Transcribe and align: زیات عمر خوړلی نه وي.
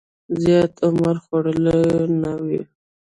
زیات 0.41 0.73
عمر 0.87 1.15
خوړلی 1.23 1.81
نه 2.21 2.31
وي. 2.45 2.61